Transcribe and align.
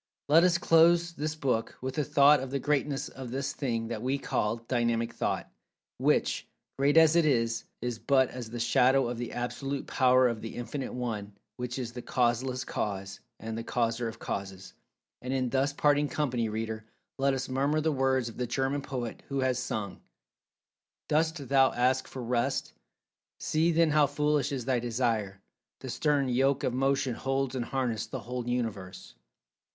Let 0.27 0.43
us 0.43 0.57
close 0.57 1.11
this 1.13 1.35
book 1.35 1.77
with 1.79 1.93
the 1.93 2.03
thought 2.03 2.39
of 2.39 2.49
the 2.49 2.57
Greatness 2.57 3.07
of 3.07 3.29
this 3.29 3.53
Thing 3.53 3.87
that 3.89 4.01
we 4.01 4.17
call 4.17 4.55
Dynamic 4.57 5.13
Thought—which, 5.13 6.47
great 6.75 6.97
as 6.97 7.15
it 7.15 7.23
is, 7.23 7.65
is 7.83 7.99
but 7.99 8.29
as 8.31 8.49
the 8.49 8.59
shadow 8.59 9.07
of 9.07 9.19
the 9.19 9.31
Absolute 9.31 9.85
Power 9.85 10.27
of 10.27 10.41
The 10.41 10.55
Infinite 10.55 10.95
One, 10.95 11.35
which 11.57 11.77
is 11.77 11.91
the 11.93 12.01
Causeless 12.01 12.63
Cause, 12.63 13.19
and 13.39 13.55
the 13.55 13.63
Causer 13.63 14.07
of 14.07 14.17
Causes. 14.17 14.73
And 15.21 15.33
in 15.35 15.51
thus 15.51 15.71
parting 15.71 16.07
company, 16.07 16.49
reader, 16.49 16.83
let 17.19 17.35
us 17.35 17.47
murmur 17.47 17.79
the 17.79 17.91
words 17.91 18.27
of 18.27 18.37
the 18.37 18.47
German 18.47 18.81
poet, 18.81 19.21
who 19.29 19.41
has 19.41 19.59
sung: 19.59 20.01
"Dost 21.09 21.47
thou 21.47 21.73
ask 21.73 22.07
for 22.07 22.23
rest? 22.23 22.73
See 23.39 23.71
then 23.71 23.91
how 23.91 24.07
foolish 24.07 24.51
is 24.51 24.65
thy 24.65 24.79
desire; 24.79 25.41
the 25.79 25.91
stern 25.91 26.27
yoke 26.27 26.63
of 26.63 26.73
motion 26.73 27.13
holds 27.13 27.55
in 27.55 27.61
harness 27.61 28.07
the 28.07 28.21
whole 28.21 28.49
Universe. 28.49 29.13